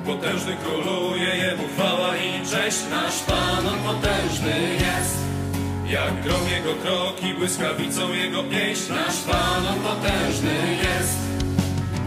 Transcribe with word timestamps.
potężny 0.00 0.56
króluje, 0.64 1.36
Jemu 1.36 1.62
chwała 1.74 2.16
i 2.16 2.46
cześć. 2.50 2.78
Nasz 2.90 3.18
Pan, 3.18 3.66
On 3.66 3.78
potężny 3.78 4.60
jest. 4.74 5.16
Jak 5.86 6.22
grom 6.22 6.48
Jego 6.48 6.74
kroki, 6.74 7.34
błyskawicą 7.34 8.12
Jego 8.12 8.42
pieśń. 8.42 8.92
Nasz 8.92 9.20
Pan, 9.30 9.66
On 9.66 9.80
potężny 9.80 10.54
jest. 10.82 11.30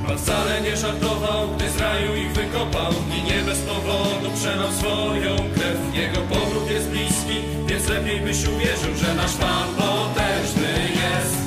Pan 0.07 0.17
wcale 0.17 0.61
nie 0.61 0.77
żartował, 0.77 1.47
gdy 1.55 1.69
z 1.69 1.77
raju 1.77 2.15
ich 2.15 2.31
wykopał 2.31 2.91
I 3.17 3.23
nie 3.23 3.41
bez 3.45 3.59
powodu 3.59 4.31
przelał 4.35 4.71
swoją 4.71 5.35
krew 5.35 5.77
Jego 5.93 6.21
powrót 6.21 6.71
jest 6.71 6.89
bliski, 6.89 7.37
więc 7.67 7.87
lepiej 7.87 8.19
byś 8.19 8.47
uwierzył 8.47 8.95
Że 8.95 9.13
nasz 9.15 9.33
Pan 9.33 9.67
potężny 9.75 10.73
jest 10.89 11.37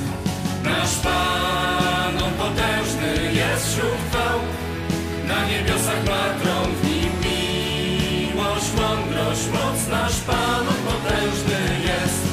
Nasz 0.63 0.95
Pan, 0.95 1.66
mądrość, 9.37 9.47
moc 9.53 9.87
Nasz 9.87 10.19
Pan, 10.19 10.67
On 10.67 10.93
potężny 10.93 11.59
jest 11.83 12.23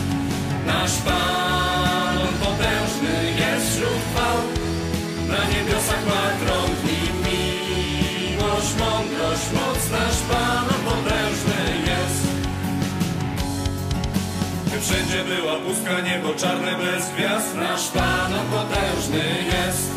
Nasz 0.66 0.96
Pan, 1.04 2.18
On 2.18 2.34
potężny 2.46 3.30
jest 3.40 3.70
wśród 3.70 4.00
chwał 4.12 4.64
na 5.28 5.44
niebiosach 5.44 6.06
ma 6.06 6.24
tron, 6.40 6.70
w 6.80 6.84
nim 6.84 7.16
miłość, 7.24 8.72
mądrość, 8.78 9.46
moc 9.54 9.90
nasz 9.90 10.20
Pan 10.30 10.64
on 10.74 10.82
potężny 10.90 11.60
jest. 11.90 12.22
Gdy 14.66 14.80
wszędzie 14.80 15.24
była 15.24 15.56
pustka, 15.56 16.00
niebo 16.00 16.34
czarne 16.34 16.72
bez 16.76 17.08
gwiazd, 17.08 17.54
nasz 17.54 17.88
Pan 17.88 18.32
on 18.34 18.46
potężny 18.46 19.24
jest. 19.54 19.90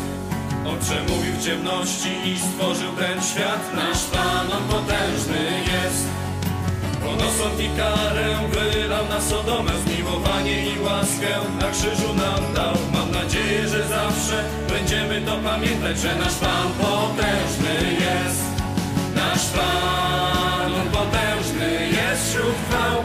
On 0.68 0.78
przemówił 0.78 1.32
w 1.32 1.44
ciemności 1.44 2.10
i 2.24 2.38
stworzył 2.38 2.92
ten 2.92 3.22
świat, 3.22 3.74
nasz 3.74 4.04
Pan 4.04 4.52
on 4.52 4.62
potężny 4.68 5.42
jest. 5.72 6.27
On 7.10 7.20
osąd 7.28 7.60
i 7.60 7.68
karę 7.68 8.26
wylał 8.52 9.08
na 9.08 9.20
Sodomę 9.20 9.72
Zmiłowanie 9.86 10.66
i 10.66 10.80
łaskę. 10.80 11.32
Na 11.60 11.70
krzyżu 11.70 12.14
nam 12.14 12.54
dał. 12.54 12.74
Mam 12.92 13.10
nadzieję, 13.10 13.68
że 13.68 13.88
zawsze 13.88 14.44
będziemy 14.68 15.20
to 15.20 15.36
pamiętać 15.36 15.98
Że 15.98 16.16
nasz 16.16 16.34
Pan 16.34 16.68
potężny 16.80 17.74
jest. 18.04 18.44
Nasz 19.14 19.46
Pan, 19.56 20.74
On 20.74 20.88
potężny 20.88 21.88
jest 21.98 22.28
wśród 22.28 22.56
chwał. 22.68 22.96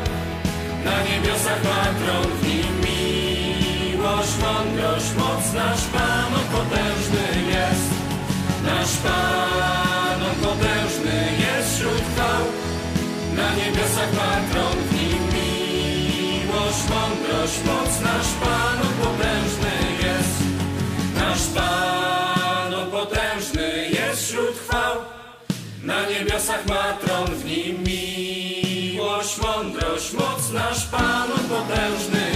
Na 0.85 1.03
niebiosach 1.03 1.63
ma 1.63 1.83
tron, 1.99 2.27
w 2.37 2.47
nim 2.47 2.73
miłość, 2.85 4.33
mądrość, 4.41 5.09
moc. 5.17 5.53
Nasz 5.53 5.83
Pan, 5.93 6.33
On 6.35 6.47
potężny 6.57 7.51
jest. 7.51 7.89
Nasz 8.65 8.97
Pan, 9.03 9.42
niebiosach 13.73 14.13
ma 14.13 14.41
tron, 14.51 14.77
w 14.89 14.93
nim 14.93 15.23
miłość, 15.33 16.83
mądrość, 16.89 17.57
moc 17.65 18.01
Nasz 18.01 18.31
Pan, 18.43 18.79
potężny 19.01 19.73
jest. 20.03 20.37
Nasz 21.15 21.47
Pan, 21.55 22.91
potężny 22.91 23.89
jest 23.89 24.23
wśród 24.23 24.57
chwał. 24.57 24.95
Na 25.83 26.09
niebiosach 26.09 26.65
ma 26.65 26.93
tron, 26.93 27.25
w 27.25 27.45
nim 27.45 27.83
miłość, 27.83 29.37
mądrość, 29.37 30.13
moc 30.13 30.51
Nasz 30.51 30.85
Pan, 30.85 31.29
potężny 31.49 32.32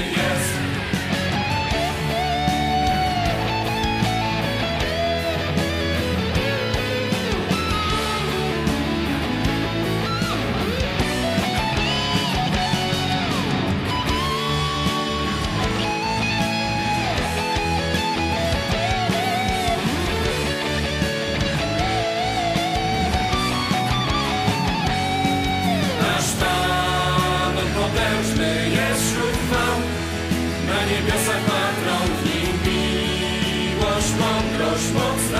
niebiosach 30.87 31.43
ma 31.47 31.63
tron, 31.79 32.09
w 32.17 32.21
nim. 32.25 32.55
Miłość, 32.65 34.11
mądrość, 34.21 34.87
moc 34.93 35.36